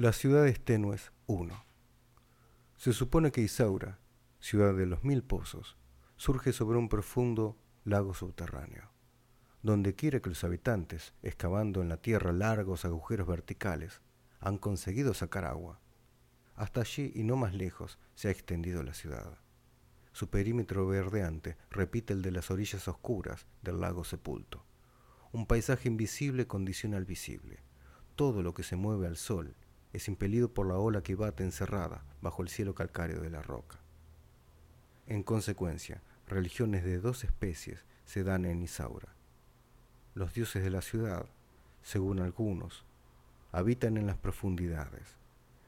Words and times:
Las 0.00 0.16
ciudades 0.16 0.58
tenues 0.64 1.12
1. 1.26 1.62
Se 2.78 2.94
supone 2.94 3.32
que 3.32 3.42
Isaura, 3.42 3.98
ciudad 4.38 4.74
de 4.74 4.86
los 4.86 5.04
mil 5.04 5.22
pozos, 5.22 5.76
surge 6.16 6.54
sobre 6.54 6.78
un 6.78 6.88
profundo 6.88 7.58
lago 7.84 8.14
subterráneo. 8.14 8.90
Donde 9.62 9.94
quiera 9.94 10.20
que 10.20 10.30
los 10.30 10.42
habitantes, 10.42 11.12
excavando 11.22 11.82
en 11.82 11.90
la 11.90 11.98
tierra 11.98 12.32
largos 12.32 12.86
agujeros 12.86 13.28
verticales, 13.28 14.00
han 14.38 14.56
conseguido 14.56 15.12
sacar 15.12 15.44
agua. 15.44 15.82
Hasta 16.54 16.80
allí 16.80 17.12
y 17.14 17.22
no 17.22 17.36
más 17.36 17.52
lejos 17.52 17.98
se 18.14 18.28
ha 18.28 18.30
extendido 18.30 18.82
la 18.82 18.94
ciudad. 18.94 19.36
Su 20.12 20.30
perímetro 20.30 20.86
verdeante 20.86 21.58
repite 21.68 22.14
el 22.14 22.22
de 22.22 22.30
las 22.30 22.50
orillas 22.50 22.88
oscuras 22.88 23.46
del 23.60 23.82
lago 23.82 24.04
sepulto. 24.04 24.64
Un 25.30 25.44
paisaje 25.44 25.90
invisible 25.90 26.46
condiciona 26.46 26.96
al 26.96 27.04
visible. 27.04 27.62
Todo 28.16 28.42
lo 28.42 28.54
que 28.54 28.62
se 28.62 28.76
mueve 28.76 29.06
al 29.06 29.18
sol 29.18 29.56
es 29.92 30.08
impelido 30.08 30.52
por 30.52 30.66
la 30.66 30.76
ola 30.76 31.02
que 31.02 31.14
bate 31.14 31.42
encerrada 31.42 32.04
bajo 32.20 32.42
el 32.42 32.48
cielo 32.48 32.74
calcáreo 32.74 33.20
de 33.20 33.30
la 33.30 33.42
roca. 33.42 33.78
En 35.06 35.22
consecuencia, 35.22 36.02
religiones 36.26 36.84
de 36.84 37.00
dos 37.00 37.24
especies 37.24 37.84
se 38.04 38.22
dan 38.22 38.44
en 38.44 38.62
Isaura. 38.62 39.14
Los 40.14 40.34
dioses 40.34 40.62
de 40.62 40.70
la 40.70 40.82
ciudad, 40.82 41.26
según 41.82 42.20
algunos, 42.20 42.84
habitan 43.52 43.96
en 43.96 44.06
las 44.06 44.16
profundidades, 44.16 45.16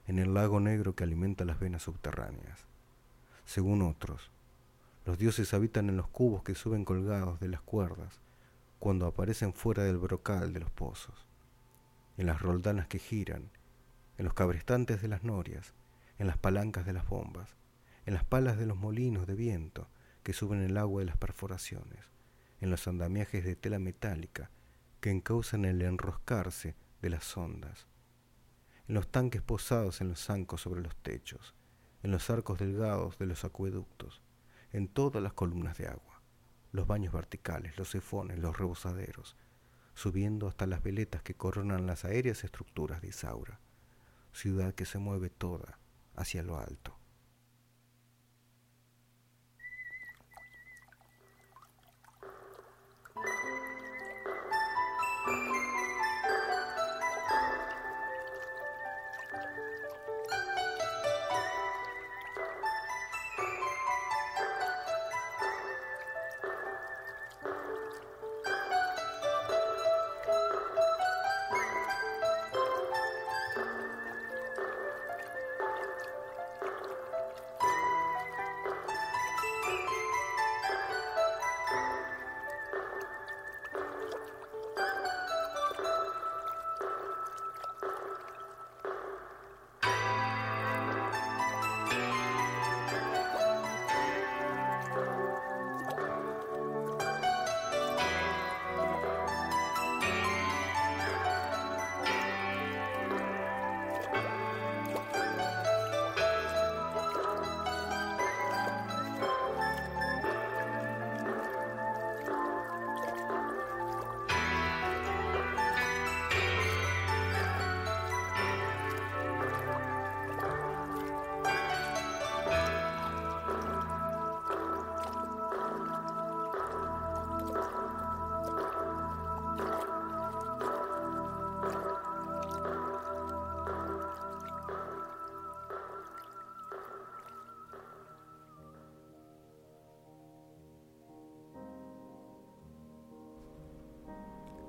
en 0.07 0.19
el 0.19 0.35
lago 0.35 0.61
negro 0.61 0.95
que 0.95 1.05
alimenta 1.05 1.45
las 1.45 1.59
venas 1.59 1.83
subterráneas. 1.83 2.67
Según 3.45 3.83
otros, 3.83 4.31
los 5.05 5.19
dioses 5.19 5.53
habitan 5.53 5.89
en 5.89 5.97
los 5.97 6.07
cubos 6.09 6.45
que 6.45 6.55
suben 6.55 6.85
colgados 6.85 7.41
de 7.41 7.49
las 7.49 7.61
cuerdas 7.61 8.21
cuando 8.79 9.07
aparecen 9.07 9.53
fuera 9.53 9.83
del 9.83 9.99
brocal 9.99 10.53
de 10.53 10.61
los 10.61 10.71
pozos, 10.71 11.27
en 12.17 12.27
las 12.27 12.41
roldanas 12.41 12.87
que 12.87 12.99
giran 12.99 13.51
en 14.19 14.25
los 14.25 14.35
cabrestantes 14.35 15.03
de 15.03 15.09
las 15.09 15.23
norias, 15.23 15.75
en 16.19 16.27
las 16.27 16.39
palancas 16.39 16.87
de 16.87 16.93
las 16.93 17.09
bombas, 17.09 17.57
en 18.07 18.15
las 18.15 18.25
palas 18.25 18.59
de 18.59 18.67
los 18.67 18.77
molinos 18.77 19.27
de 19.27 19.35
viento 19.35 19.89
que 20.23 20.33
suben 20.33 20.63
el 20.63 20.77
agua 20.77 21.01
de 21.01 21.07
las 21.07 21.17
perforaciones, 21.17 22.11
en 22.61 22.71
los 22.71 22.87
andamiajes 22.87 23.45
de 23.45 23.57
tela 23.57 23.79
metálica 23.79 24.51
que 25.01 25.11
encausan 25.11 25.65
el 25.65 25.83
enroscarse 25.83 26.77
de 27.01 27.11
las 27.11 27.37
ondas, 27.37 27.89
en 28.87 28.95
los 28.95 29.09
tanques 29.09 29.43
posados 29.43 30.01
en 30.01 30.09
los 30.09 30.25
zancos 30.25 30.61
sobre 30.61 30.83
los 30.83 30.95
techos, 30.97 31.55
en 32.03 32.11
los 32.11 32.31
arcos 32.31 32.59
delgados 32.59 33.19
de 33.19 33.27
los 33.27 33.45
acueductos, 33.45 34.23
en 34.73 34.89
todas 34.89 35.23
las 35.23 35.33
columnas 35.33 35.77
de 35.79 35.89
agua, 35.89 36.23
los 36.71 36.87
baños 36.87 37.13
verticales, 37.13 37.77
los 37.79 37.91
sifones, 37.91 38.39
los 38.39 38.57
rebosaderos, 38.57 39.37
subiendo 39.95 40.49
hasta 40.49 40.67
las 40.67 40.83
veletas 40.83 41.23
que 41.23 41.35
coronan 41.35 41.87
las 41.87 42.05
aéreas 42.05 42.45
estructuras 42.45 43.03
de 43.03 43.09
Isaura 43.09 43.61
ciudad 44.33 44.75
que 44.75 44.85
se 44.85 44.99
mueve 44.99 45.31
toda 45.31 45.79
hacia 46.15 46.43
lo 46.43 46.59
alto. 46.59 47.02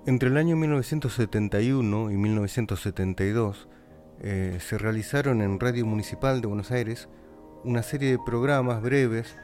Entre 0.05 0.27
el 0.27 0.35
año 0.35 0.57
1971 0.57 2.11
y 2.11 2.17
1972 2.17 3.69
eh, 4.19 4.57
se 4.59 4.77
realizaron 4.77 5.41
en 5.41 5.61
Radio 5.61 5.85
Municipal 5.85 6.41
de 6.41 6.47
Buenos 6.47 6.71
Aires 6.71 7.07
una 7.63 7.83
serie 7.83 8.11
de 8.11 8.19
programas 8.19 8.81
breves 8.81 9.37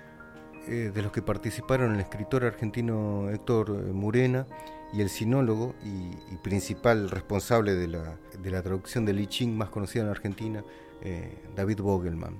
eh, 0.67 0.91
de 0.93 1.01
los 1.01 1.13
que 1.13 1.21
participaron 1.21 1.95
el 1.95 2.01
escritor 2.01 2.43
argentino 2.43 3.29
Héctor 3.29 3.71
Murena 3.93 4.47
y 4.91 4.99
el 4.99 5.07
sinólogo 5.07 5.75
y, 5.81 6.35
principal 6.43 7.09
responsable 7.09 7.75
de 7.75 7.87
la, 7.87 8.61
traducción 8.61 9.05
del 9.05 9.21
I 9.21 9.27
Ching 9.27 9.55
más 9.55 9.69
conocida 9.69 10.03
en 10.03 10.09
Argentina, 10.09 10.65
eh, 11.01 11.41
David 11.55 11.79
Vogelman. 11.79 12.37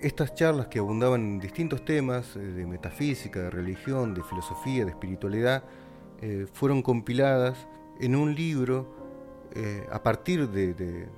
Estas 0.00 0.34
charlas 0.34 0.66
que 0.66 0.80
abundaban 0.80 1.20
en 1.20 1.38
distintos 1.38 1.84
temas 1.84 2.34
de 2.34 2.66
metafísica, 2.66 3.42
de 3.42 3.50
religión, 3.50 4.12
de 4.12 4.24
filosofía, 4.24 4.84
de 4.84 4.90
espiritualidad, 4.90 5.62
eh, 6.22 6.46
fueron 6.52 6.82
compiladas 6.82 7.66
en 7.98 8.14
un 8.14 8.34
libro 8.34 8.94
eh, 9.54 9.86
a 9.90 10.02
partir 10.02 10.48
de, 10.48 11.08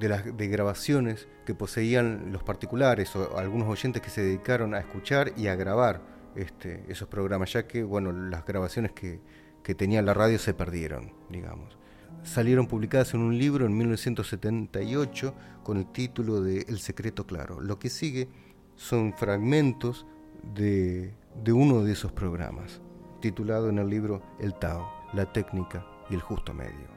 las 0.00 0.24
grabaciones 0.24 1.26
que 1.44 1.54
poseían 1.54 2.30
los 2.32 2.44
particulares 2.44 3.14
o 3.16 3.36
algunos 3.36 3.68
oyentes 3.68 4.00
que 4.00 4.10
se 4.10 4.22
dedicaron 4.22 4.74
a 4.74 4.78
escuchar 4.78 5.32
y 5.36 5.48
a 5.48 5.56
grabar 5.56 6.00
este, 6.36 6.84
esos 6.88 7.08
programas, 7.08 7.52
ya 7.52 7.66
que 7.66 7.82
bueno, 7.82 8.12
las 8.12 8.46
grabaciones 8.46 8.92
que, 8.92 9.20
que 9.64 9.74
tenía 9.74 10.00
la 10.00 10.14
radio 10.14 10.38
se 10.38 10.54
perdieron, 10.54 11.12
digamos. 11.28 11.76
Salieron 12.22 12.68
publicadas 12.68 13.14
en 13.14 13.20
un 13.20 13.36
libro 13.36 13.66
en 13.66 13.76
1978 13.76 15.34
con 15.64 15.76
el 15.76 15.86
título 15.90 16.40
de 16.40 16.64
El 16.68 16.78
secreto 16.78 17.26
claro. 17.26 17.60
Lo 17.60 17.78
que 17.78 17.90
sigue 17.90 18.28
son 18.76 19.12
fragmentos 19.12 20.06
de 20.54 21.12
uno 21.52 21.82
de 21.82 21.92
esos 21.92 22.12
programas 22.12 22.80
titulado 23.20 23.68
en 23.68 23.78
el 23.78 23.88
libro 23.88 24.22
El 24.38 24.54
Tao, 24.54 24.88
la 25.12 25.32
técnica 25.32 25.86
y 26.10 26.14
el 26.14 26.20
justo 26.20 26.54
medio. 26.54 26.88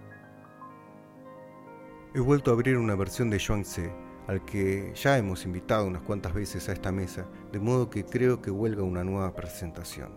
He 2.14 2.20
vuelto 2.20 2.52
a 2.52 2.54
abrir 2.54 2.78
una 2.78 2.96
versión 2.96 3.30
de 3.30 3.38
Tse, 3.38 3.94
al 4.28 4.44
que 4.46 4.94
ya 4.96 5.18
hemos 5.18 5.46
invitado 5.46 5.88
unas 5.88 6.02
cuantas 6.02 6.34
veces 6.34 6.68
a 6.68 6.74
esta 6.74 6.92
mesa, 6.92 7.26
de 7.52 7.60
modo 7.60 7.90
que 7.90 8.06
creo 8.06 8.42
que 8.42 8.52
huelga 8.52 8.84
una 8.84 9.04
nueva 9.04 9.34
presentación. 9.34 10.12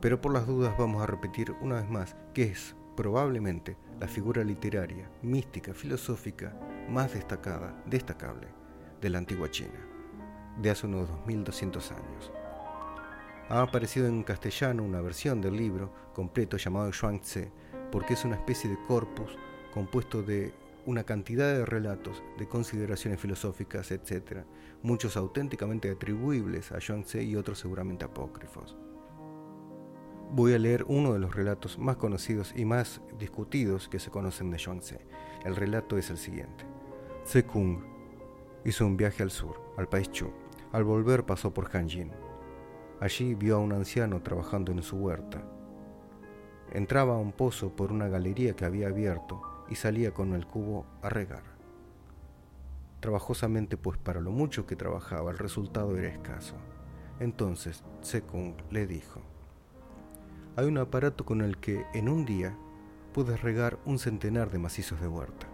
Pero 0.00 0.20
por 0.20 0.32
las 0.32 0.46
dudas 0.46 0.74
vamos 0.78 1.02
a 1.02 1.06
repetir 1.06 1.52
una 1.60 1.76
vez 1.76 1.88
más 1.88 2.16
que 2.34 2.44
es 2.44 2.76
probablemente 2.96 3.76
la 3.98 4.08
figura 4.08 4.44
literaria, 4.44 5.10
mística, 5.22 5.74
filosófica 5.74 6.54
más 6.88 7.12
destacada, 7.14 7.82
destacable 7.86 8.48
de 9.00 9.10
la 9.10 9.18
antigua 9.18 9.50
China, 9.50 9.80
de 10.60 10.70
hace 10.70 10.86
unos 10.86 11.08
2200 11.08 11.92
años. 11.92 12.32
Ha 13.50 13.62
aparecido 13.62 14.06
en 14.06 14.22
castellano 14.22 14.84
una 14.84 15.00
versión 15.00 15.40
del 15.40 15.56
libro 15.56 15.92
completo 16.14 16.56
llamado 16.56 16.88
Tse, 16.90 17.50
porque 17.90 18.14
es 18.14 18.24
una 18.24 18.36
especie 18.36 18.70
de 18.70 18.78
corpus 18.86 19.36
compuesto 19.74 20.22
de 20.22 20.54
una 20.86 21.02
cantidad 21.02 21.48
de 21.52 21.66
relatos, 21.66 22.22
de 22.38 22.46
consideraciones 22.46 23.18
filosóficas, 23.18 23.90
etc., 23.90 24.44
muchos 24.84 25.16
auténticamente 25.16 25.90
atribuibles 25.90 26.70
a 26.70 26.78
Tse 26.78 27.24
y 27.24 27.34
otros 27.34 27.58
seguramente 27.58 28.04
apócrifos. 28.04 28.76
voy 30.32 30.54
a 30.54 30.58
leer 30.60 30.84
uno 30.86 31.12
de 31.12 31.18
los 31.18 31.34
relatos 31.34 31.76
más 31.76 31.96
conocidos 31.96 32.54
y 32.54 32.64
más 32.64 33.00
discutidos 33.18 33.88
que 33.88 33.98
se 33.98 34.12
conocen 34.12 34.52
de 34.52 34.60
Zhuangzi. 34.60 34.98
El 35.44 35.56
relato 35.56 35.98
es 35.98 36.08
el 36.10 36.18
siguiente. 36.18 36.64
Tse 37.24 37.44
Kung 37.44 37.80
hizo 38.64 38.86
un 38.86 38.96
viaje 38.96 39.24
al 39.24 39.32
sur, 39.32 39.60
al 39.76 39.88
país 39.88 40.08
Chu. 40.12 40.30
Al 40.70 40.84
volver 40.84 41.26
pasó 41.26 41.52
por 41.52 41.68
Hanjin. 41.76 42.29
Allí 43.00 43.34
vio 43.34 43.56
a 43.56 43.60
un 43.60 43.72
anciano 43.72 44.20
trabajando 44.20 44.72
en 44.72 44.82
su 44.82 44.98
huerta. 44.98 45.42
Entraba 46.70 47.14
a 47.14 47.18
un 47.18 47.32
pozo 47.32 47.74
por 47.74 47.92
una 47.92 48.08
galería 48.08 48.54
que 48.54 48.66
había 48.66 48.88
abierto 48.88 49.40
y 49.70 49.76
salía 49.76 50.12
con 50.12 50.34
el 50.34 50.46
cubo 50.46 50.84
a 51.02 51.08
regar. 51.08 51.42
Trabajosamente, 53.00 53.78
pues 53.78 53.96
para 53.96 54.20
lo 54.20 54.30
mucho 54.30 54.66
que 54.66 54.76
trabajaba, 54.76 55.30
el 55.30 55.38
resultado 55.38 55.96
era 55.96 56.08
escaso. 56.08 56.56
Entonces 57.20 57.82
Tse 58.02 58.20
Kung 58.20 58.54
le 58.70 58.86
dijo, 58.86 59.22
hay 60.56 60.66
un 60.66 60.76
aparato 60.76 61.24
con 61.24 61.40
el 61.40 61.56
que 61.56 61.86
en 61.94 62.08
un 62.08 62.26
día 62.26 62.54
puedes 63.14 63.40
regar 63.40 63.78
un 63.86 63.98
centenar 63.98 64.50
de 64.50 64.58
macizos 64.58 65.00
de 65.00 65.08
huerta. 65.08 65.46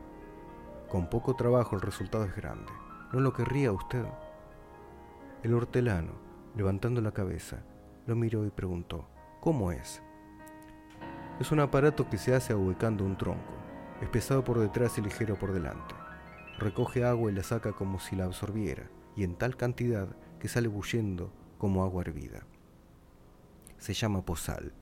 Con 0.88 1.08
poco 1.08 1.36
trabajo 1.36 1.76
el 1.76 1.82
resultado 1.82 2.24
es 2.24 2.34
grande. 2.34 2.72
¿No 3.12 3.20
lo 3.20 3.32
querría 3.32 3.70
usted? 3.70 4.04
El 5.44 5.54
hortelano, 5.54 6.25
levantando 6.56 7.00
la 7.00 7.12
cabeza, 7.12 7.62
lo 8.06 8.16
miró 8.16 8.44
y 8.46 8.50
preguntó, 8.50 9.08
¿cómo 9.40 9.70
es? 9.70 10.02
Es 11.38 11.52
un 11.52 11.60
aparato 11.60 12.08
que 12.08 12.18
se 12.18 12.34
hace 12.34 12.52
ahuecando 12.52 13.04
un 13.04 13.16
tronco. 13.16 13.54
Es 14.00 14.08
pesado 14.08 14.42
por 14.42 14.58
detrás 14.58 14.98
y 14.98 15.02
ligero 15.02 15.38
por 15.38 15.52
delante. 15.52 15.94
Recoge 16.58 17.04
agua 17.04 17.30
y 17.30 17.34
la 17.34 17.42
saca 17.42 17.72
como 17.72 18.00
si 18.00 18.16
la 18.16 18.24
absorbiera, 18.24 18.90
y 19.14 19.24
en 19.24 19.36
tal 19.36 19.56
cantidad 19.56 20.08
que 20.40 20.48
sale 20.48 20.68
bullendo 20.68 21.32
como 21.58 21.84
agua 21.84 22.02
hervida. 22.02 22.46
Se 23.78 23.94
llama 23.94 24.24
posal 24.24 24.72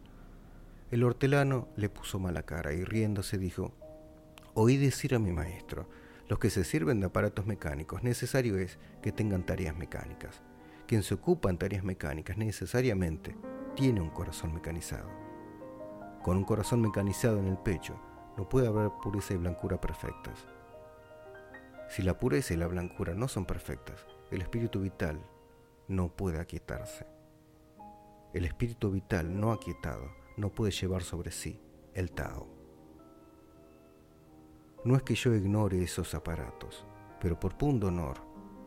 el 0.94 1.03
hortelano 1.03 1.67
le 1.77 1.88
puso 1.88 2.20
mala 2.20 2.44
cara 2.44 2.73
y 2.73 2.85
riéndose 2.85 3.37
dijo, 3.37 3.73
Oí 4.55 4.77
decir 4.77 5.17
a 5.17 5.19
mi 5.19 5.32
maestro, 5.32 5.88
los 6.29 6.38
que 6.38 6.50
se 6.50 6.62
sirven 6.62 7.00
de 7.00 7.06
aparatos 7.06 7.47
mecánicos 7.47 8.05
necesario 8.05 8.56
es 8.59 8.79
que 9.03 9.11
tengan 9.11 9.44
tareas 9.44 9.77
mecánicas. 9.77 10.43
Quien 10.86 11.02
se 11.02 11.14
ocupa 11.14 11.48
en 11.50 11.58
tareas 11.58 11.82
mecánicas 11.82 12.36
necesariamente 12.36 13.36
tiene 13.75 14.00
un 14.00 14.10
corazón 14.10 14.52
mecanizado. 14.52 15.08
Con 16.22 16.36
un 16.36 16.44
corazón 16.44 16.81
mecanizado 16.81 17.38
en 17.38 17.46
el 17.46 17.58
pecho 17.58 17.98
no 18.36 18.48
puede 18.48 18.69
haber 18.69 18.90
pureza 19.02 19.34
y 19.34 19.38
blancura 19.38 19.81
perfectas. 19.81 20.46
Si 21.88 22.02
la 22.02 22.19
pureza 22.19 22.54
y 22.54 22.56
la 22.56 22.66
blancura 22.66 23.14
no 23.14 23.28
son 23.28 23.46
perfectas, 23.46 24.06
el 24.31 24.42
espíritu 24.42 24.81
vital 24.81 25.20
no 25.88 26.08
puede 26.08 26.40
aquietarse. 26.40 27.06
El 28.32 28.44
espíritu 28.44 28.90
vital 28.90 29.38
no 29.38 29.52
aquietado 29.52 30.10
no 30.36 30.50
puede 30.50 30.72
llevar 30.72 31.02
sobre 31.02 31.31
sí 31.31 31.60
el 31.94 32.10
Tao. 32.10 32.48
No 34.84 34.96
es 34.96 35.02
que 35.02 35.14
yo 35.14 35.34
ignore 35.34 35.82
esos 35.82 36.14
aparatos, 36.14 36.84
pero 37.20 37.38
por 37.38 37.56
punto 37.56 37.86
honor 37.86 38.19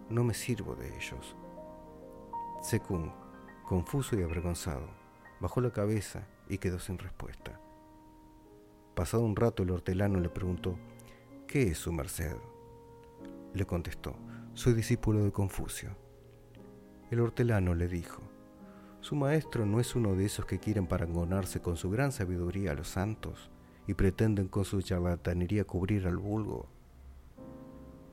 no 0.09 0.23
me 0.23 0.33
sirvo 0.33 0.75
de 0.75 0.95
ellos. 0.95 1.35
Sekung, 2.67 3.11
confuso 3.65 4.19
y 4.19 4.23
avergonzado, 4.23 4.89
bajó 5.39 5.61
la 5.61 5.71
cabeza 5.71 6.27
y 6.49 6.57
quedó 6.57 6.79
sin 6.79 6.97
respuesta. 6.97 7.57
Pasado 8.93 9.23
un 9.23 9.37
rato 9.37 9.63
el 9.63 9.71
hortelano 9.71 10.19
le 10.19 10.27
preguntó, 10.27 10.77
¿qué 11.47 11.69
es 11.69 11.77
su 11.77 11.93
merced? 11.93 12.35
Le 13.53 13.65
contestó, 13.65 14.17
soy 14.53 14.73
discípulo 14.73 15.23
de 15.23 15.31
Confucio. 15.31 15.91
El 17.09 17.21
hortelano 17.21 17.73
le 17.73 17.87
dijo, 17.87 18.21
su 18.99 19.15
maestro 19.15 19.65
no 19.65 19.79
es 19.79 19.95
uno 19.95 20.15
de 20.15 20.25
esos 20.25 20.45
que 20.45 20.59
quieren 20.59 20.87
parangonarse 20.87 21.61
con 21.61 21.77
su 21.77 21.89
gran 21.89 22.11
sabiduría 22.11 22.71
a 22.71 22.75
los 22.75 22.89
santos 22.89 23.49
y 23.87 23.93
pretenden 23.93 24.49
con 24.49 24.65
su 24.65 24.81
charlatanería 24.81 25.63
cubrir 25.63 26.05
al 26.05 26.17
vulgo. 26.17 26.67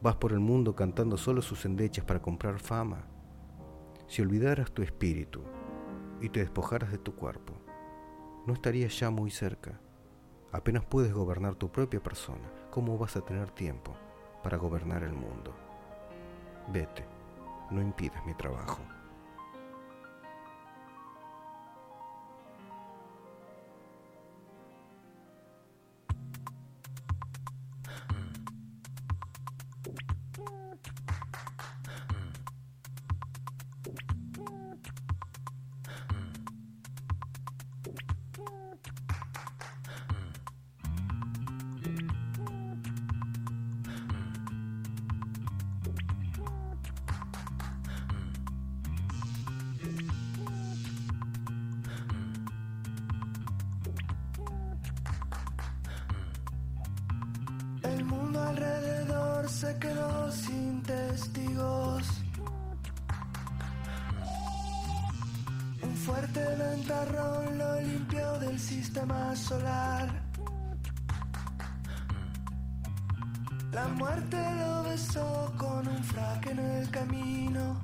Vas 0.01 0.15
por 0.15 0.31
el 0.31 0.39
mundo 0.39 0.77
cantando 0.77 1.17
solo 1.17 1.43
sus 1.43 1.65
endechas 1.65 2.05
para 2.05 2.23
comprar 2.23 2.61
fama. 2.61 3.09
Si 4.15 4.23
olvidaras 4.23 4.71
tu 4.71 4.83
espíritu 4.83 5.43
y 6.21 6.29
te 6.29 6.39
despojaras 6.39 6.93
de 6.93 6.99
tu 6.99 7.17
cuerpo, 7.17 7.53
no 8.47 8.53
estarías 8.53 8.97
ya 8.97 9.11
muy 9.11 9.33
cerca. 9.33 9.81
Apenas 10.53 10.85
puedes 10.85 11.13
gobernar 11.13 11.57
tu 11.57 11.73
propia 11.73 12.01
persona, 12.01 12.49
¿cómo 12.71 12.97
vas 12.97 13.17
a 13.17 13.23
tener 13.23 13.51
tiempo 13.51 13.97
para 14.45 14.57
gobernar 14.57 15.03
el 15.03 15.15
mundo? 15.15 15.53
Vete, 16.73 17.05
no 17.73 17.83
impidas 17.83 18.25
mi 18.25 18.35
trabajo. 18.35 18.79
Se 59.55 59.79
quedó 59.79 60.33
sin 60.33 60.83
testigos. 60.83 62.03
Un 65.81 65.95
fuerte 65.97 66.41
ventarrón 66.57 67.59
lo 67.59 67.81
limpió 67.81 68.39
del 68.41 68.59
sistema 68.59 69.37
solar. 69.37 70.09
La 73.71 73.87
muerte 73.89 74.39
lo 74.61 74.83
besó 74.83 75.53
con 75.57 75.87
un 75.87 76.03
fraque 76.03 76.51
en 76.51 76.59
el 76.59 76.91
camino. 76.91 77.81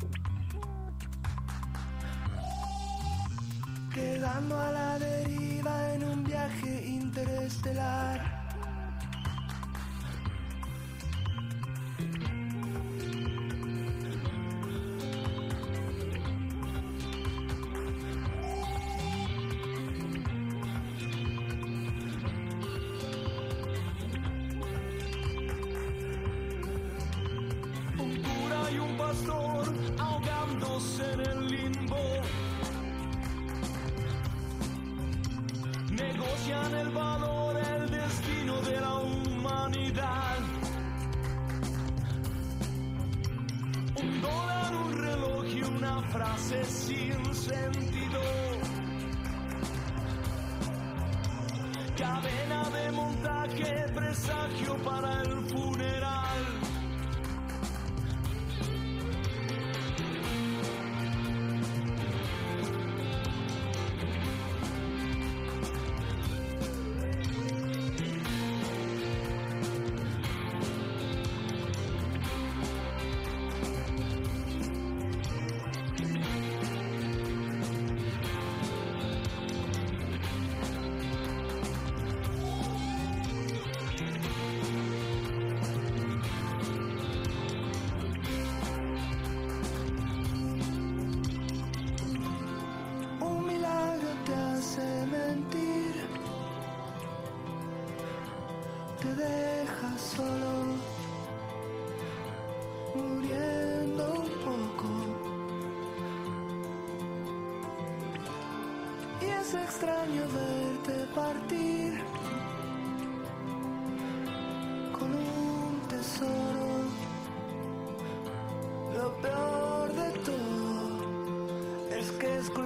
Quedando 3.95 4.61
a 4.61 4.73
la 4.73 4.99
deriva 4.99 5.95
en 5.95 6.05
un 6.05 6.25
viaje 6.25 6.85
interestelar. 6.85 8.40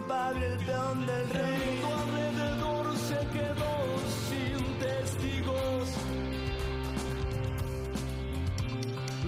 Mal 0.07 0.43
el 0.43 0.59
plan 0.59 1.07
del 1.07 1.29
rey. 1.31 1.81
Tu 1.81 1.87
alrededor 2.03 2.97
se 2.97 3.19
quedó 3.37 3.75
sin 4.29 4.79
testigos. 4.79 5.89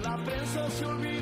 La 0.02 0.16
prensa 0.18 0.70
se 0.70 0.86
olvidó 0.86 1.15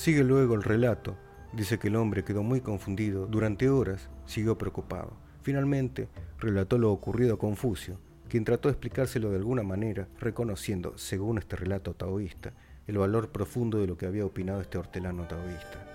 Sigue 0.00 0.24
luego 0.24 0.54
el 0.54 0.62
relato. 0.62 1.14
Dice 1.52 1.78
que 1.78 1.88
el 1.88 1.96
hombre 1.96 2.24
quedó 2.24 2.42
muy 2.42 2.62
confundido. 2.62 3.26
Durante 3.26 3.68
horas 3.68 4.08
siguió 4.24 4.56
preocupado. 4.56 5.12
Finalmente 5.42 6.08
relató 6.38 6.78
lo 6.78 6.90
ocurrido 6.90 7.34
a 7.34 7.38
Confucio, 7.38 7.98
quien 8.26 8.46
trató 8.46 8.70
de 8.70 8.72
explicárselo 8.72 9.28
de 9.28 9.36
alguna 9.36 9.62
manera, 9.62 10.08
reconociendo, 10.18 10.96
según 10.96 11.36
este 11.36 11.54
relato 11.56 11.92
taoísta, 11.92 12.54
el 12.86 12.96
valor 12.96 13.28
profundo 13.28 13.76
de 13.76 13.88
lo 13.88 13.98
que 13.98 14.06
había 14.06 14.24
opinado 14.24 14.62
este 14.62 14.78
hortelano 14.78 15.28
taoísta, 15.28 15.86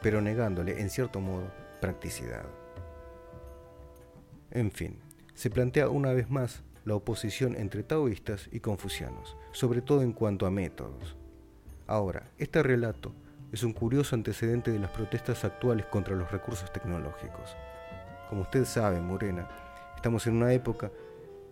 pero 0.00 0.20
negándole, 0.20 0.80
en 0.80 0.88
cierto 0.88 1.20
modo, 1.20 1.50
practicidad. 1.80 2.46
En 4.52 4.70
fin, 4.70 5.00
se 5.34 5.50
plantea 5.50 5.88
una 5.88 6.12
vez 6.12 6.30
más 6.30 6.62
la 6.84 6.94
oposición 6.94 7.56
entre 7.56 7.82
taoístas 7.82 8.48
y 8.52 8.60
confucianos, 8.60 9.36
sobre 9.50 9.82
todo 9.82 10.02
en 10.02 10.12
cuanto 10.12 10.46
a 10.46 10.52
métodos. 10.52 11.16
Ahora, 11.86 12.30
este 12.38 12.62
relato 12.62 13.12
es 13.52 13.62
un 13.62 13.72
curioso 13.72 14.16
antecedente 14.16 14.72
de 14.72 14.78
las 14.80 14.90
protestas 14.90 15.44
actuales 15.44 15.86
contra 15.86 16.16
los 16.16 16.30
recursos 16.32 16.72
tecnológicos. 16.72 17.56
Como 18.28 18.42
usted 18.42 18.64
sabe, 18.64 19.00
Morena, 19.00 19.48
estamos 19.94 20.26
en 20.26 20.36
una 20.36 20.52
época 20.52 20.90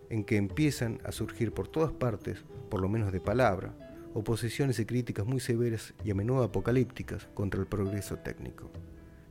en 0.09 0.25
que 0.25 0.35
empiezan 0.35 0.99
a 1.05 1.11
surgir 1.11 1.53
por 1.53 1.67
todas 1.67 1.91
partes, 1.93 2.43
por 2.69 2.81
lo 2.81 2.89
menos 2.89 3.13
de 3.13 3.21
palabra, 3.21 3.73
oposiciones 4.13 4.79
y 4.79 4.85
críticas 4.85 5.25
muy 5.25 5.39
severas 5.39 5.93
y 6.03 6.11
a 6.11 6.15
menudo 6.15 6.43
apocalípticas 6.43 7.27
contra 7.33 7.61
el 7.61 7.67
progreso 7.67 8.17
técnico. 8.17 8.71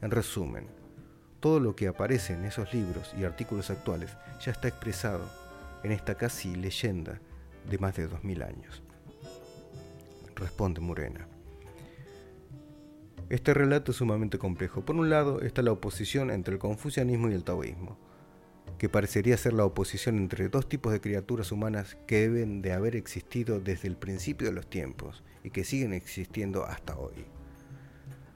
En 0.00 0.10
resumen, 0.10 0.66
todo 1.40 1.60
lo 1.60 1.76
que 1.76 1.88
aparece 1.88 2.32
en 2.32 2.44
esos 2.44 2.72
libros 2.72 3.14
y 3.18 3.24
artículos 3.24 3.68
actuales 3.70 4.16
ya 4.40 4.52
está 4.52 4.68
expresado 4.68 5.24
en 5.82 5.92
esta 5.92 6.14
casi 6.14 6.54
leyenda 6.54 7.20
de 7.68 7.78
más 7.78 7.94
de 7.94 8.08
2000 8.08 8.42
años. 8.42 8.83
Responde 10.36 10.80
Morena. 10.80 11.28
Este 13.30 13.54
relato 13.54 13.92
es 13.92 13.96
sumamente 13.96 14.38
complejo. 14.38 14.84
Por 14.84 14.96
un 14.96 15.08
lado 15.08 15.40
está 15.40 15.62
la 15.62 15.72
oposición 15.72 16.30
entre 16.30 16.54
el 16.54 16.60
confucianismo 16.60 17.30
y 17.30 17.34
el 17.34 17.44
taoísmo, 17.44 17.98
que 18.78 18.88
parecería 18.88 19.36
ser 19.36 19.54
la 19.54 19.64
oposición 19.64 20.18
entre 20.18 20.48
dos 20.48 20.68
tipos 20.68 20.92
de 20.92 21.00
criaturas 21.00 21.50
humanas 21.50 21.96
que 22.06 22.28
deben 22.28 22.60
de 22.62 22.72
haber 22.72 22.96
existido 22.96 23.60
desde 23.60 23.88
el 23.88 23.96
principio 23.96 24.48
de 24.48 24.54
los 24.54 24.68
tiempos 24.68 25.22
y 25.42 25.50
que 25.50 25.64
siguen 25.64 25.92
existiendo 25.92 26.64
hasta 26.64 26.96
hoy. 26.98 27.24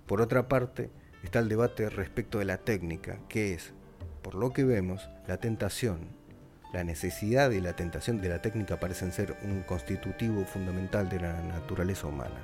Por 0.06 0.22
otra 0.22 0.48
parte, 0.48 0.90
está 1.22 1.40
el 1.40 1.48
debate 1.48 1.90
respecto 1.90 2.38
de 2.38 2.46
la 2.46 2.58
técnica, 2.58 3.20
que 3.28 3.52
es, 3.52 3.74
por 4.22 4.34
lo 4.34 4.52
que 4.52 4.64
vemos, 4.64 5.10
la 5.26 5.38
tentación. 5.38 6.17
La 6.72 6.84
necesidad 6.84 7.50
y 7.50 7.60
la 7.60 7.74
tentación 7.74 8.20
de 8.20 8.28
la 8.28 8.42
técnica 8.42 8.78
parecen 8.78 9.10
ser 9.12 9.36
un 9.42 9.62
constitutivo 9.62 10.44
fundamental 10.44 11.08
de 11.08 11.20
la 11.20 11.42
naturaleza 11.42 12.06
humana. 12.06 12.40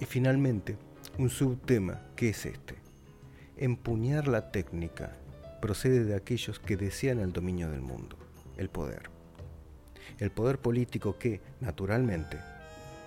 Y 0.00 0.04
finalmente, 0.04 0.76
un 1.16 1.30
subtema 1.30 2.00
que 2.16 2.30
es 2.30 2.44
este. 2.44 2.74
Empuñar 3.56 4.26
la 4.26 4.50
técnica 4.50 5.12
procede 5.60 6.04
de 6.04 6.16
aquellos 6.16 6.58
que 6.58 6.76
desean 6.76 7.20
el 7.20 7.32
dominio 7.32 7.70
del 7.70 7.82
mundo, 7.82 8.16
el 8.56 8.68
poder. 8.68 9.10
El 10.18 10.32
poder 10.32 10.58
político 10.58 11.18
que, 11.18 11.40
naturalmente, 11.60 12.38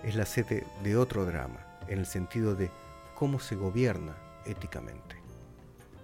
es 0.06 0.16
la 0.16 0.26
sede 0.26 0.64
de 0.84 0.96
otro 0.96 1.26
drama, 1.26 1.66
en 1.90 2.00
el 2.00 2.06
sentido 2.06 2.56
de 2.56 2.70
cómo 3.16 3.40
se 3.40 3.56
gobierna 3.56 4.16
éticamente. 4.46 5.18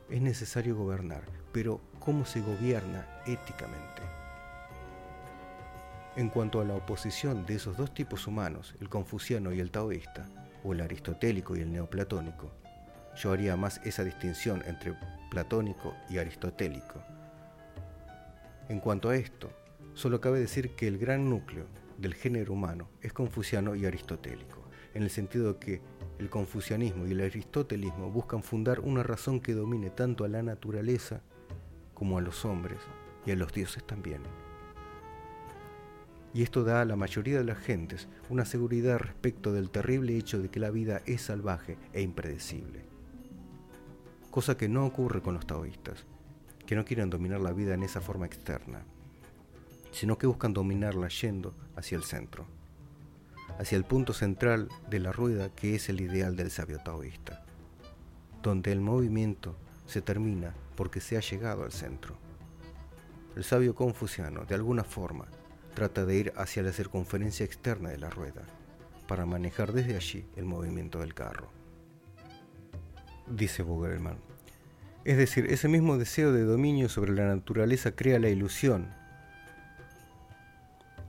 Es 0.10 0.22
necesario 0.22 0.76
gobernar, 0.76 1.24
pero 1.54 1.80
¿cómo 2.00 2.26
se 2.26 2.42
gobierna 2.42 3.08
éticamente? 3.26 4.02
En 6.18 6.30
cuanto 6.30 6.60
a 6.60 6.66
la 6.66 6.74
oposición 6.74 7.46
de 7.46 7.56
esos 7.56 7.78
dos 7.78 7.94
tipos 7.94 8.28
humanos, 8.28 8.76
el 8.82 8.90
confuciano 8.90 9.54
y 9.54 9.62
el 9.62 9.72
taoísta, 9.72 10.28
o 10.64 10.74
el 10.74 10.82
aristotélico 10.82 11.56
y 11.56 11.62
el 11.62 11.72
neoplatónico, 11.72 12.52
yo 13.16 13.32
haría 13.32 13.56
más 13.56 13.80
esa 13.86 14.04
distinción 14.04 14.62
entre 14.68 14.94
platónico 15.30 15.96
y 16.10 16.18
aristotélico. 16.18 17.02
En 18.68 18.80
cuanto 18.80 19.10
a 19.10 19.16
esto, 19.16 19.50
solo 19.94 20.22
cabe 20.22 20.40
decir 20.40 20.76
que 20.76 20.88
el 20.88 20.98
gran 20.98 21.30
núcleo 21.30 21.66
del 21.98 22.14
género 22.14 22.54
humano 22.54 22.90
es 23.02 23.14
confuciano 23.14 23.76
y 23.76 23.86
aristotélico, 23.86 24.64
en 24.94 25.04
el 25.04 25.10
sentido 25.10 25.60
que 25.60 25.82
el 26.20 26.30
confucianismo 26.30 27.08
y 27.08 27.12
el 27.12 27.22
aristotelismo 27.22 28.12
buscan 28.12 28.44
fundar 28.44 28.82
una 28.82 29.04
razón 29.04 29.40
que 29.40 29.54
domine 29.54 29.90
tanto 29.90 30.26
a 30.26 30.28
la 30.28 30.44
naturaleza 30.44 31.22
como 31.94 32.18
a 32.18 32.22
los 32.22 32.46
hombres 32.46 32.80
y 33.26 33.32
a 33.32 33.36
los 33.36 33.54
dioses 33.54 33.84
también. 33.84 34.22
Y 36.34 36.44
esto 36.44 36.64
da 36.64 36.82
a 36.82 36.86
la 36.86 36.96
mayoría 36.96 37.38
de 37.38 37.44
las 37.44 37.58
gentes 37.58 38.08
una 38.30 38.46
seguridad 38.46 39.00
respecto 39.00 39.52
del 39.52 39.70
terrible 39.70 40.18
hecho 40.18 40.40
de 40.40 40.50
que 40.50 40.60
la 40.60 40.72
vida 40.72 41.02
es 41.06 41.24
salvaje 41.24 41.78
e 41.94 42.02
impredecible. 42.02 42.86
Cosa 44.30 44.56
que 44.56 44.70
no 44.70 44.86
ocurre 44.86 45.22
con 45.22 45.34
los 45.34 45.46
taoístas, 45.46 46.06
que 46.66 46.76
no 46.76 46.86
quieren 46.86 47.10
dominar 47.10 47.42
la 47.42 47.52
vida 47.52 47.74
en 47.74 47.84
esa 47.84 48.00
forma 48.00 48.26
externa, 48.26 48.84
sino 49.92 50.18
que 50.18 50.28
buscan 50.28 50.54
dominarla 50.54 51.10
yendo 51.10 51.54
hacia 51.76 51.98
el 51.98 52.04
centro, 52.04 52.46
hacia 53.60 53.78
el 53.78 53.84
punto 53.84 54.14
central 54.14 54.70
de 54.90 55.00
la 55.00 55.12
rueda 55.12 55.50
que 55.50 55.76
es 55.76 55.90
el 55.90 56.00
ideal 56.00 56.38
del 56.38 56.50
sabio 56.50 56.80
taoísta, 56.80 57.44
donde 58.42 58.72
el 58.72 58.80
movimiento 58.80 59.58
se 59.86 60.02
termina 60.02 60.56
porque 60.78 61.02
se 61.02 61.18
ha 61.18 61.20
llegado 61.20 61.66
al 61.66 61.74
centro. 61.74 62.16
El 63.36 63.44
sabio 63.44 63.76
confuciano, 63.76 64.46
de 64.46 64.56
alguna 64.56 64.84
forma, 64.84 65.26
trata 65.74 66.06
de 66.06 66.16
ir 66.16 66.34
hacia 66.36 66.64
la 66.64 66.74
circunferencia 66.74 67.46
externa 67.46 67.90
de 67.90 67.98
la 67.98 68.10
rueda, 68.10 68.42
para 69.08 69.26
manejar 69.26 69.72
desde 69.72 69.96
allí 69.96 70.26
el 70.36 70.46
movimiento 70.46 71.00
del 71.00 71.14
carro. 71.14 71.50
dice 73.28 73.64
Vogelman. 73.64 74.18
Es 75.04 75.18
decir, 75.18 75.48
ese 75.52 75.68
mismo 75.68 75.98
deseo 75.98 76.32
de 76.32 76.44
dominio 76.44 76.90
sobre 76.90 77.14
la 77.14 77.26
naturaleza 77.26 77.96
crea 77.96 78.20
la 78.20 78.30
ilusión. 78.30 78.90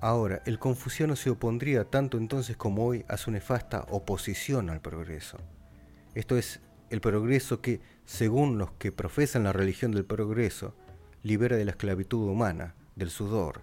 Ahora, 0.01 0.43
el 0.47 0.59
confuciano 0.59 1.15
se 1.15 1.31
opondría 1.31 1.85
tanto 1.85 2.19
entonces 2.19 2.57
como 2.57 2.87
hoy 2.87 3.05
a 3.09 3.17
su 3.17 3.31
nefasta 3.31 3.87
oposición 3.91 4.71
al 4.71 4.81
progreso. 4.81 5.39
Esto 6.15 6.37
es, 6.37 6.61
el 6.91 7.01
progreso 7.01 7.61
que, 7.61 7.81
según 8.05 8.59
los 8.59 8.73
que 8.73 8.93
profesan 8.93 9.45
la 9.45 9.53
religión 9.53 9.93
del 9.93 10.05
progreso, 10.05 10.75
libera 11.23 11.57
de 11.57 11.65
la 11.65 11.73
esclavitud 11.73 12.29
humana, 12.29 12.75
del 12.97 13.11
sudor. 13.11 13.61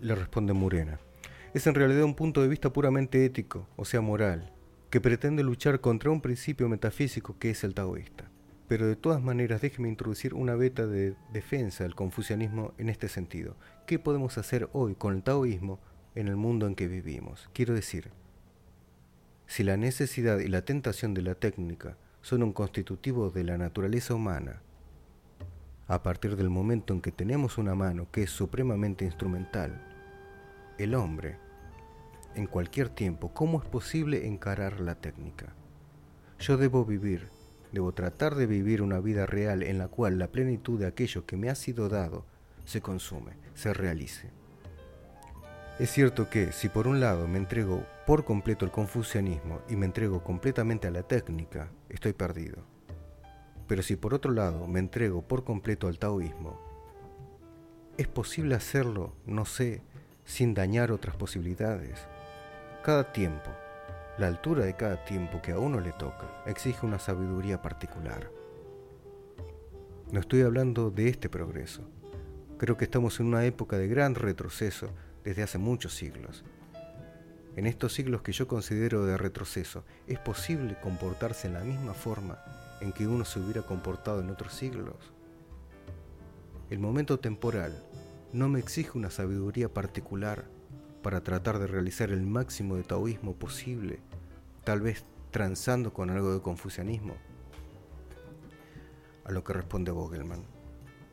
Le 0.00 0.14
responde 0.14 0.52
Murena. 0.52 1.00
Es 1.54 1.66
en 1.66 1.74
realidad 1.74 2.04
un 2.04 2.14
punto 2.14 2.42
de 2.42 2.48
vista 2.48 2.72
puramente 2.72 3.24
ético, 3.24 3.66
o 3.76 3.84
sea, 3.84 4.00
moral, 4.00 4.52
que 4.90 5.00
pretende 5.00 5.42
luchar 5.42 5.80
contra 5.80 6.10
un 6.10 6.20
principio 6.20 6.68
metafísico 6.68 7.38
que 7.38 7.50
es 7.50 7.64
el 7.64 7.74
taoísta. 7.74 8.30
Pero 8.68 8.86
de 8.86 8.96
todas 8.96 9.22
maneras, 9.22 9.60
déjeme 9.60 9.88
introducir 9.88 10.34
una 10.34 10.54
beta 10.54 10.86
de 10.86 11.14
defensa 11.32 11.84
del 11.84 11.94
confucianismo 11.94 12.74
en 12.78 12.88
este 12.88 13.08
sentido. 13.08 13.56
¿Qué 13.86 13.98
podemos 13.98 14.38
hacer 14.38 14.68
hoy 14.72 14.94
con 14.94 15.14
el 15.14 15.22
taoísmo 15.22 15.80
en 16.14 16.28
el 16.28 16.36
mundo 16.36 16.66
en 16.66 16.74
que 16.74 16.88
vivimos? 16.88 17.48
Quiero 17.52 17.74
decir, 17.74 18.10
si 19.46 19.62
la 19.62 19.76
necesidad 19.76 20.40
y 20.40 20.48
la 20.48 20.62
tentación 20.62 21.14
de 21.14 21.22
la 21.22 21.36
técnica 21.36 21.96
son 22.22 22.42
un 22.42 22.52
constitutivo 22.52 23.30
de 23.30 23.44
la 23.44 23.56
naturaleza 23.56 24.14
humana, 24.14 24.62
a 25.88 26.02
partir 26.02 26.36
del 26.36 26.50
momento 26.50 26.92
en 26.94 27.00
que 27.00 27.12
tenemos 27.12 27.58
una 27.58 27.74
mano 27.74 28.08
que 28.10 28.24
es 28.24 28.30
supremamente 28.30 29.04
instrumental, 29.04 29.82
el 30.78 30.94
hombre, 30.94 31.38
en 32.34 32.46
cualquier 32.46 32.88
tiempo, 32.88 33.32
¿cómo 33.32 33.62
es 33.62 33.68
posible 33.68 34.26
encarar 34.26 34.80
la 34.80 34.96
técnica? 34.96 35.54
Yo 36.38 36.56
debo 36.56 36.84
vivir, 36.84 37.28
debo 37.72 37.92
tratar 37.92 38.34
de 38.34 38.46
vivir 38.46 38.82
una 38.82 39.00
vida 39.00 39.26
real 39.26 39.62
en 39.62 39.78
la 39.78 39.88
cual 39.88 40.18
la 40.18 40.28
plenitud 40.28 40.78
de 40.78 40.86
aquello 40.86 41.24
que 41.24 41.36
me 41.36 41.48
ha 41.48 41.54
sido 41.54 41.88
dado 41.88 42.26
se 42.64 42.82
consume, 42.82 43.32
se 43.54 43.72
realice. 43.72 44.30
Es 45.78 45.90
cierto 45.90 46.28
que 46.28 46.52
si 46.52 46.68
por 46.68 46.88
un 46.88 47.00
lado 47.00 47.28
me 47.28 47.38
entrego 47.38 47.86
por 48.06 48.24
completo 48.24 48.64
al 48.64 48.72
confucianismo 48.72 49.60
y 49.68 49.76
me 49.76 49.86
entrego 49.86 50.22
completamente 50.24 50.88
a 50.88 50.90
la 50.90 51.02
técnica, 51.02 51.70
estoy 51.88 52.12
perdido. 52.12 52.75
Pero 53.66 53.82
si 53.82 53.96
por 53.96 54.14
otro 54.14 54.32
lado 54.32 54.66
me 54.66 54.78
entrego 54.78 55.22
por 55.22 55.44
completo 55.44 55.88
al 55.88 55.98
taoísmo, 55.98 56.60
¿es 57.96 58.06
posible 58.06 58.54
hacerlo, 58.54 59.12
no 59.26 59.44
sé, 59.44 59.82
sin 60.24 60.54
dañar 60.54 60.92
otras 60.92 61.16
posibilidades? 61.16 62.06
Cada 62.84 63.12
tiempo, 63.12 63.50
la 64.18 64.28
altura 64.28 64.64
de 64.64 64.76
cada 64.76 65.04
tiempo 65.04 65.42
que 65.42 65.52
a 65.52 65.58
uno 65.58 65.80
le 65.80 65.92
toca, 65.92 66.42
exige 66.46 66.86
una 66.86 66.98
sabiduría 66.98 67.60
particular. 67.60 68.30
No 70.12 70.20
estoy 70.20 70.42
hablando 70.42 70.90
de 70.90 71.08
este 71.08 71.28
progreso. 71.28 71.82
Creo 72.58 72.76
que 72.76 72.84
estamos 72.84 73.18
en 73.18 73.26
una 73.26 73.44
época 73.44 73.76
de 73.76 73.88
gran 73.88 74.14
retroceso 74.14 74.90
desde 75.24 75.42
hace 75.42 75.58
muchos 75.58 75.94
siglos. 75.94 76.44
En 77.56 77.66
estos 77.66 77.94
siglos 77.94 78.22
que 78.22 78.32
yo 78.32 78.46
considero 78.46 79.04
de 79.06 79.16
retroceso, 79.16 79.82
¿es 80.06 80.18
posible 80.20 80.76
comportarse 80.80 81.48
en 81.48 81.54
la 81.54 81.64
misma 81.64 81.94
forma 81.94 82.38
en 82.80 82.92
que 82.92 83.06
uno 83.06 83.24
se 83.24 83.40
hubiera 83.40 83.62
comportado 83.62 84.20
en 84.20 84.30
otros 84.30 84.52
siglos. 84.54 84.96
El 86.70 86.78
momento 86.78 87.20
temporal 87.20 87.82
no 88.32 88.48
me 88.48 88.58
exige 88.58 88.98
una 88.98 89.10
sabiduría 89.10 89.72
particular 89.72 90.44
para 91.02 91.22
tratar 91.22 91.58
de 91.58 91.66
realizar 91.66 92.10
el 92.10 92.22
máximo 92.22 92.76
de 92.76 92.82
taoísmo 92.82 93.34
posible, 93.34 94.00
tal 94.64 94.80
vez 94.80 95.04
transando 95.30 95.92
con 95.92 96.10
algo 96.10 96.34
de 96.34 96.40
confucianismo. 96.40 97.14
A 99.24 99.32
lo 99.32 99.44
que 99.44 99.52
responde 99.52 99.90
Vogelman. 99.90 100.44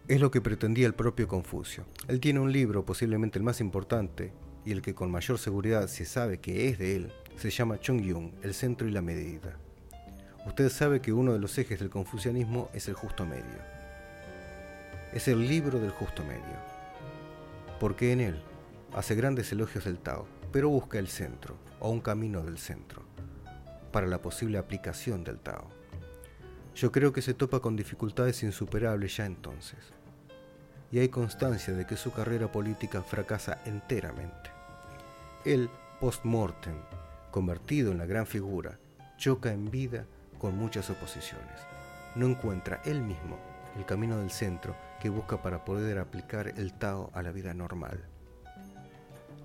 Es 0.07 0.19
lo 0.19 0.31
que 0.31 0.41
pretendía 0.41 0.87
el 0.87 0.95
propio 0.95 1.27
Confucio. 1.27 1.85
Él 2.07 2.19
tiene 2.19 2.39
un 2.39 2.51
libro, 2.51 2.83
posiblemente 2.83 3.39
el 3.39 3.45
más 3.45 3.61
importante, 3.61 4.33
y 4.65 4.71
el 4.71 4.81
que 4.81 4.93
con 4.93 5.11
mayor 5.11 5.39
seguridad 5.39 5.87
se 5.87 6.05
sabe 6.05 6.39
que 6.39 6.67
es 6.67 6.77
de 6.77 6.95
él, 6.95 7.11
se 7.37 7.49
llama 7.49 7.79
Chung-Yung, 7.79 8.33
el 8.43 8.53
centro 8.53 8.87
y 8.87 8.91
la 8.91 9.01
medida. 9.01 9.57
Usted 10.45 10.69
sabe 10.69 10.99
que 10.99 11.13
uno 11.13 11.31
de 11.31 11.39
los 11.39 11.57
ejes 11.57 11.79
del 11.79 11.89
confucianismo 11.89 12.69
es 12.73 12.89
el 12.89 12.95
justo 12.95 13.25
medio. 13.25 13.73
Es 15.13 15.27
el 15.29 15.47
libro 15.47 15.79
del 15.79 15.91
justo 15.91 16.23
medio, 16.23 16.57
porque 17.79 18.11
en 18.11 18.19
él 18.19 18.41
hace 18.93 19.15
grandes 19.15 19.51
elogios 19.51 19.85
del 19.85 19.99
Tao, 19.99 20.27
pero 20.51 20.69
busca 20.69 20.99
el 20.99 21.07
centro, 21.07 21.55
o 21.79 21.89
un 21.89 22.01
camino 22.01 22.41
del 22.41 22.57
centro, 22.57 23.03
para 23.91 24.07
la 24.07 24.21
posible 24.21 24.57
aplicación 24.57 25.23
del 25.23 25.39
Tao. 25.39 25.69
Yo 26.75 26.91
creo 26.91 27.13
que 27.13 27.21
se 27.21 27.33
topa 27.33 27.59
con 27.59 27.75
dificultades 27.75 28.43
insuperables 28.43 29.15
ya 29.15 29.25
entonces, 29.25 29.79
y 30.91 30.99
hay 30.99 31.09
constancia 31.09 31.73
de 31.73 31.85
que 31.85 31.95
su 31.95 32.11
carrera 32.11 32.51
política 32.51 33.01
fracasa 33.01 33.61
enteramente. 33.65 34.51
Él, 35.45 35.69
post-mortem, 35.99 36.75
convertido 37.31 37.91
en 37.91 37.97
la 37.97 38.05
gran 38.05 38.27
figura, 38.27 38.77
choca 39.17 39.53
en 39.53 39.71
vida 39.71 40.05
con 40.43 40.57
muchas 40.57 40.89
oposiciones. 40.89 41.55
No 42.15 42.27
encuentra 42.27 42.81
él 42.83 43.01
mismo 43.01 43.39
el 43.77 43.85
camino 43.85 44.17
del 44.17 44.29
centro 44.29 44.75
que 44.99 45.07
busca 45.07 45.41
para 45.41 45.63
poder 45.63 45.97
aplicar 45.97 46.49
el 46.59 46.73
Tao 46.73 47.11
a 47.13 47.23
la 47.23 47.31
vida 47.31 47.53
normal. 47.53 48.03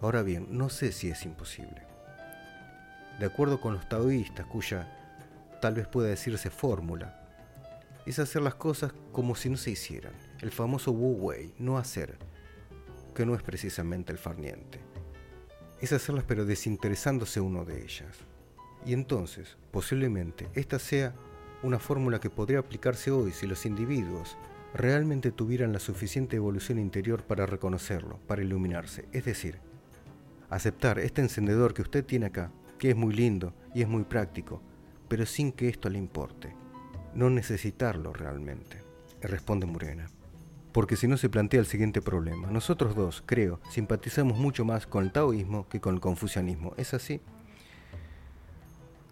Ahora 0.03 0.23
bien, 0.23 0.49
no 0.51 0.69
sé 0.69 0.91
si 0.91 1.09
es 1.09 1.25
imposible. 1.25 1.85
De 3.21 3.27
acuerdo 3.27 3.61
con 3.61 3.75
los 3.75 3.89
taoístas, 3.89 4.45
cuya 4.47 4.89
tal 5.63 5.75
vez 5.75 5.87
pueda 5.87 6.09
decirse 6.09 6.51
fórmula, 6.51 7.31
es 8.05 8.19
hacer 8.19 8.43
las 8.43 8.57
cosas 8.57 8.93
como 9.13 9.37
si 9.37 9.51
no 9.51 9.57
se 9.57 9.71
hicieran. 9.71 10.15
El 10.41 10.51
famoso 10.51 10.91
Wu 10.91 11.29
Wei, 11.29 11.55
no 11.61 11.79
hacer, 11.79 12.19
que 13.15 13.25
no 13.25 13.37
es 13.37 13.43
precisamente 13.45 14.11
el 14.11 14.19
farniente. 14.19 14.81
Es 15.81 15.93
hacerlas 15.93 16.25
pero 16.27 16.45
desinteresándose 16.45 17.41
uno 17.41 17.65
de 17.65 17.85
ellas. 17.85 18.28
Y 18.89 18.95
entonces, 18.95 19.59
posiblemente, 19.71 20.49
esta 20.55 20.79
sea 20.79 21.15
una 21.63 21.79
fórmula 21.79 22.21
que 22.21 22.31
podría 22.31 22.61
aplicarse 22.61 23.11
hoy 23.11 23.33
si 23.33 23.47
los 23.47 23.67
individuos 23.67 24.39
realmente 24.73 25.31
tuvieran 25.31 25.75
la 25.75 25.79
suficiente 25.79 26.37
evolución 26.37 26.79
interior 26.79 27.23
para 27.23 27.45
reconocerlo, 27.45 28.19
para 28.27 28.43
iluminarse. 28.43 29.05
Es 29.13 29.27
decir, 29.27 29.59
aceptar 30.49 30.99
este 31.01 31.21
encendedor 31.21 31.75
que 31.75 31.83
usted 31.83 32.03
tiene 32.03 32.25
acá, 32.25 32.51
que 32.79 32.89
es 32.89 32.97
muy 32.97 33.13
lindo 33.13 33.53
y 33.75 33.83
es 33.83 33.89
muy 33.89 34.05
práctico, 34.05 34.63
pero 35.07 35.27
sin 35.27 35.53
que 35.53 35.69
esto 35.69 35.91
le 35.91 35.99
importe. 35.99 36.57
No 37.13 37.29
necesitarlo 37.29 38.15
realmente. 38.15 38.79
Responde 39.21 39.67
Murena. 39.67 40.07
Porque 40.73 40.97
si 40.97 41.07
no 41.09 41.19
se 41.19 41.29
plantea 41.29 41.61
el 41.61 41.67
siguiente 41.67 42.01
problema. 42.01 42.51
Nosotros 42.51 42.97
dos, 42.97 43.23
creo, 43.27 43.61
simpatizamos 43.69 44.39
mucho 44.39 44.65
más 44.65 44.87
con 44.87 45.05
el 45.05 45.13
taoísmo 45.13 45.69
que 45.69 45.79
con 45.79 45.95
el 45.95 46.01
confucianismo. 46.01 46.73
¿Es 46.79 46.95
así? 46.95 47.21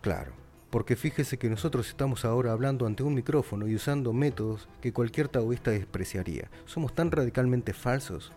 Claro, 0.06 0.30
porque 0.70 0.94
fíjese 0.94 1.36
que 1.36 1.50
nosotros 1.50 1.88
estamos 1.88 2.24
ahora 2.24 2.52
hablando 2.52 2.86
ante 2.86 3.02
un 3.02 3.12
micrófono 3.12 3.66
y 3.66 3.74
usando 3.74 4.12
métodos 4.12 4.68
que 4.80 4.92
cualquier 4.92 5.26
taoísta 5.26 5.72
despreciaría. 5.72 6.48
¿Somos 6.64 6.94
tan 6.94 7.10
radicalmente 7.10 7.72
falsos? 7.72 8.30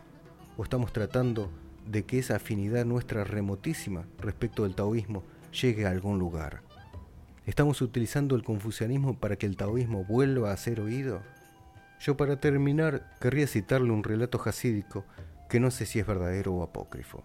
¿O 0.57 0.63
estamos 0.63 0.91
tratando 0.91 1.51
de 1.85 2.05
que 2.05 2.17
esa 2.17 2.37
afinidad 2.37 2.85
nuestra 2.85 3.23
remotísima 3.23 4.07
respecto 4.17 4.63
del 4.63 4.73
taoísmo 4.73 5.23
llegue 5.61 5.85
a 5.85 5.91
algún 5.91 6.17
lugar? 6.17 6.63
¿Estamos 7.45 7.83
utilizando 7.83 8.35
el 8.35 8.43
confucianismo 8.43 9.19
para 9.19 9.35
que 9.35 9.45
el 9.45 9.55
taoísmo 9.55 10.05
vuelva 10.05 10.51
a 10.51 10.57
ser 10.57 10.81
oído? 10.81 11.21
Yo 11.99 12.17
para 12.17 12.39
terminar 12.39 13.15
querría 13.21 13.45
citarle 13.45 13.91
un 13.91 14.03
relato 14.03 14.39
jasídico 14.39 15.05
que 15.49 15.59
no 15.59 15.69
sé 15.69 15.85
si 15.85 15.99
es 15.99 16.07
verdadero 16.07 16.51
o 16.51 16.63
apócrifo. 16.63 17.23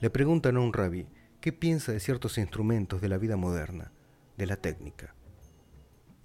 Le 0.00 0.08
preguntan 0.08 0.56
a 0.56 0.60
un 0.60 0.72
rabí, 0.72 1.06
¿Qué 1.40 1.52
piensa 1.52 1.92
de 1.92 2.00
ciertos 2.00 2.38
instrumentos 2.38 3.00
de 3.00 3.08
la 3.08 3.18
vida 3.18 3.36
moderna, 3.36 3.92
de 4.36 4.46
la 4.46 4.56
técnica? 4.56 5.14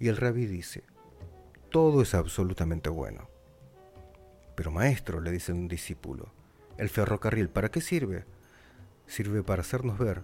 Y 0.00 0.08
el 0.08 0.16
rabí 0.16 0.46
dice, 0.46 0.84
todo 1.70 2.02
es 2.02 2.14
absolutamente 2.14 2.88
bueno. 2.88 3.28
Pero 4.56 4.70
maestro, 4.70 5.20
le 5.20 5.30
dice 5.30 5.52
un 5.52 5.68
discípulo, 5.68 6.32
el 6.78 6.88
ferrocarril, 6.88 7.50
¿para 7.50 7.70
qué 7.70 7.80
sirve? 7.80 8.24
Sirve 9.06 9.42
para 9.42 9.60
hacernos 9.60 9.98
ver 9.98 10.22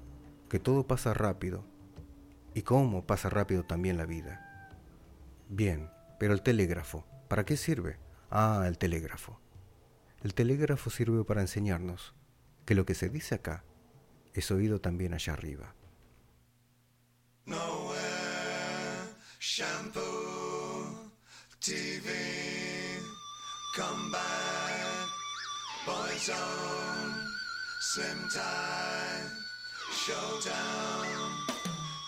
que 0.48 0.58
todo 0.58 0.86
pasa 0.86 1.14
rápido 1.14 1.64
y 2.54 2.62
cómo 2.62 3.06
pasa 3.06 3.28
rápido 3.28 3.64
también 3.64 3.98
la 3.98 4.06
vida. 4.06 4.74
Bien, 5.48 5.90
pero 6.18 6.32
el 6.32 6.42
telégrafo, 6.42 7.04
¿para 7.28 7.44
qué 7.44 7.56
sirve? 7.56 7.98
Ah, 8.30 8.64
el 8.66 8.78
telégrafo. 8.78 9.38
El 10.22 10.34
telégrafo 10.34 10.90
sirve 10.90 11.24
para 11.24 11.42
enseñarnos 11.42 12.14
que 12.64 12.74
lo 12.74 12.84
que 12.84 12.94
se 12.94 13.10
dice 13.10 13.36
acá 13.36 13.64
es 14.38 14.50
oído 14.50 14.80
también 14.80 15.14
allá 15.14 15.32
arriba. 15.32 15.74
Nowhere, 17.46 17.98
shampoo, 19.40 21.12
TV, 21.60 22.08
come 23.74 24.12
back, 24.12 25.08
boys 25.86 26.30
on, 26.30 27.26
slim 27.80 28.28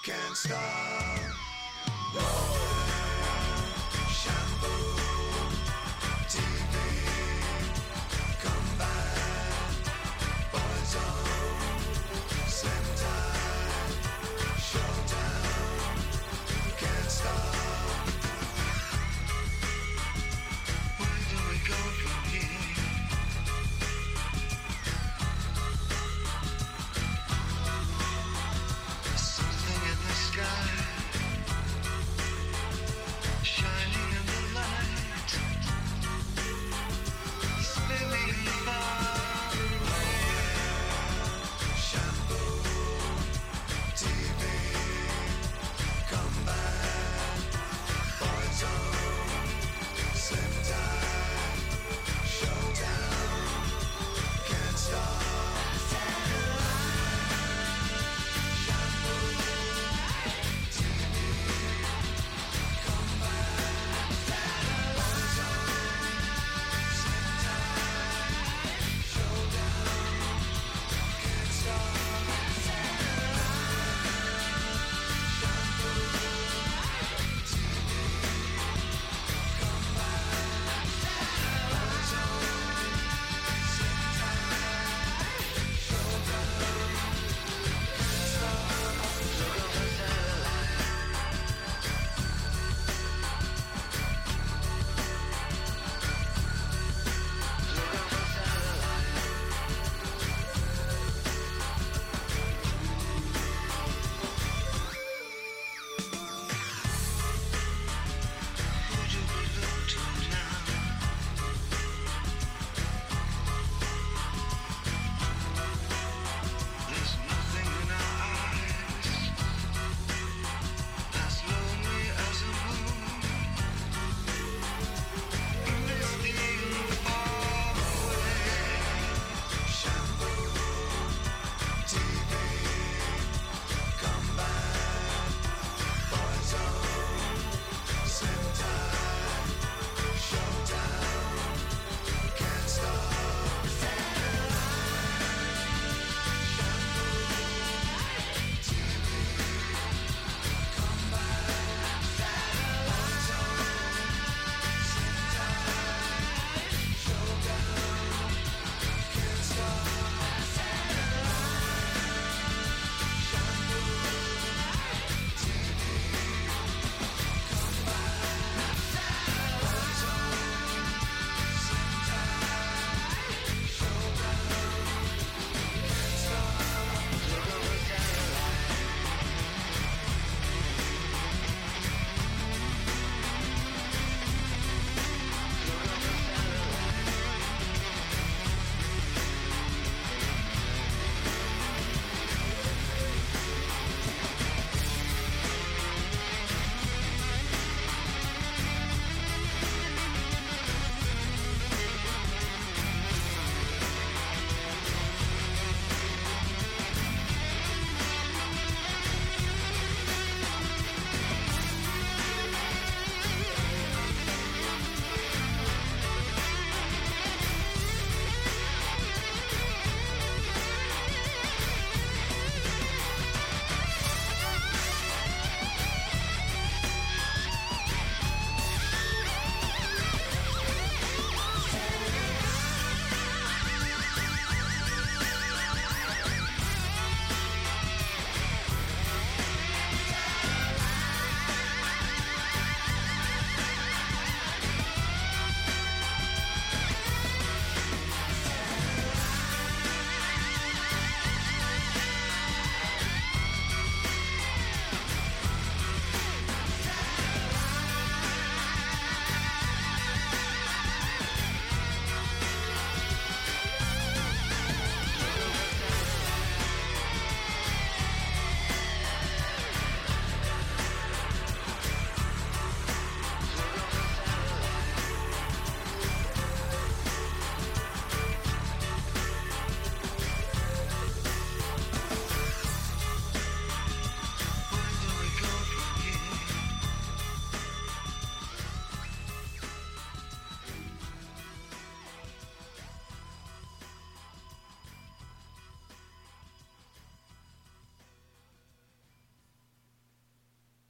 can't 0.05 0.37
stop. 0.37 1.01